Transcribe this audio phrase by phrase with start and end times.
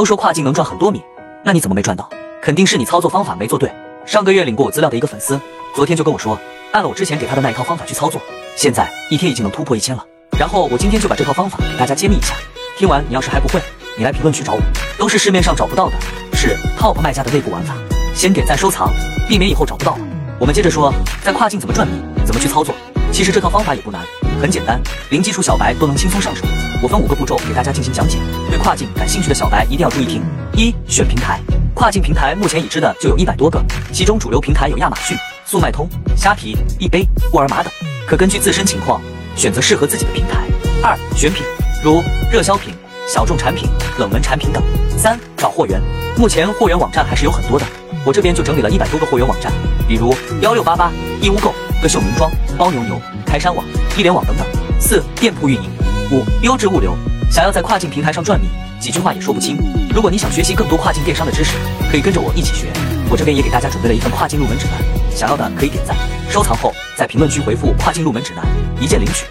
[0.00, 1.02] 都说跨境能赚很多米，
[1.44, 2.08] 那你怎么没赚到？
[2.40, 3.70] 肯定是你操作方法没做对。
[4.06, 5.38] 上个月领过我资料的一个粉丝，
[5.74, 6.40] 昨天就跟我说，
[6.72, 8.18] 按了我之前给他的那一套方法去操作，
[8.56, 10.02] 现在一天已经能突破一千了。
[10.38, 12.34] 然后我今天就把这套方法给大家揭秘一下。
[12.78, 13.60] 听完你要是还不会，
[13.98, 14.60] 你来评论区找我，
[14.96, 15.92] 都是市面上找不到的，
[16.32, 17.74] 是 top 卖家的内部玩法。
[18.14, 18.90] 先点赞收藏，
[19.28, 20.00] 避免以后找不到了。
[20.38, 20.90] 我们接着说，
[21.22, 21.92] 在跨境怎么赚米，
[22.24, 22.74] 怎么去操作。
[23.12, 24.00] 其实这套方法也不难，
[24.40, 24.80] 很简单，
[25.10, 26.42] 零基础小白都能轻松上手。
[26.82, 28.18] 我分五个步骤给大家进行讲解，
[28.48, 30.22] 对跨境感兴趣的小白一定要注意听。
[30.54, 31.38] 一、选平台，
[31.74, 35.14] 跨境平台目前已知的就有一百多个，其中主流平台有亚马逊、
[35.44, 37.70] 速卖通、虾皮、易贝、沃尔玛等，
[38.06, 38.98] 可根据自身情况
[39.36, 40.38] 选择适合自己的平台。
[40.82, 41.44] 二、选品，
[41.84, 42.72] 如热销品、
[43.06, 43.68] 小众产品、
[43.98, 44.62] 冷门产品等。
[44.96, 45.78] 三、找货源，
[46.16, 47.66] 目前货源网站还是有很多的，
[48.06, 49.52] 我这边就整理了一百多个货源网站，
[49.86, 50.90] 比如幺六八八、
[51.20, 53.62] 义乌购、歌秀名庄、包牛牛、开山网、
[53.98, 54.46] 一联网等等。
[54.80, 55.79] 四、店铺运营。
[56.10, 56.96] 五、优质物流。
[57.30, 58.48] 想要在跨境平台上赚米，
[58.80, 59.56] 几句话也说不清。
[59.94, 61.56] 如果你想学习更多跨境电商的知识，
[61.90, 62.66] 可以跟着我一起学。
[63.08, 65.96] 我这边也给大家准备了一份跨境入门指南，想要的可以点赞、
[66.28, 68.44] 收藏后，在评论区回复“跨境入门指南”，
[68.80, 69.26] 一键领取。